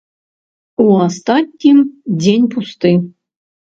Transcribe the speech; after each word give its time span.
У 0.85 0.87
астатнім, 1.09 1.79
дзень 2.21 2.53
пусты. 2.59 2.99